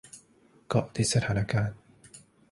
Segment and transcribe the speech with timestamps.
[0.67, 1.77] เกาะติดสถานการณ์